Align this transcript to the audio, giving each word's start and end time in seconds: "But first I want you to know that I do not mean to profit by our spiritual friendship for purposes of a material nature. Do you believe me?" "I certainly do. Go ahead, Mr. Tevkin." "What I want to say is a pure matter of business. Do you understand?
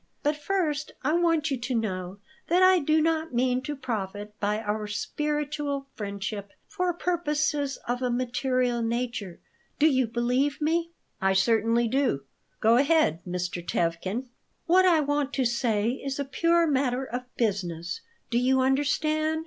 "But 0.23 0.35
first 0.35 0.93
I 1.03 1.13
want 1.13 1.51
you 1.51 1.57
to 1.59 1.75
know 1.75 2.17
that 2.47 2.63
I 2.63 2.79
do 2.79 3.01
not 3.01 3.35
mean 3.35 3.61
to 3.61 3.75
profit 3.75 4.33
by 4.39 4.59
our 4.59 4.87
spiritual 4.87 5.85
friendship 5.93 6.53
for 6.67 6.91
purposes 6.91 7.77
of 7.87 8.01
a 8.01 8.09
material 8.09 8.81
nature. 8.81 9.39
Do 9.77 9.85
you 9.85 10.07
believe 10.07 10.59
me?" 10.59 10.89
"I 11.21 11.33
certainly 11.33 11.87
do. 11.87 12.23
Go 12.61 12.77
ahead, 12.77 13.23
Mr. 13.27 13.63
Tevkin." 13.63 14.25
"What 14.65 14.85
I 14.85 15.01
want 15.01 15.33
to 15.33 15.45
say 15.45 15.91
is 15.91 16.17
a 16.17 16.25
pure 16.25 16.65
matter 16.65 17.05
of 17.05 17.21
business. 17.37 18.01
Do 18.31 18.39
you 18.39 18.59
understand? 18.59 19.39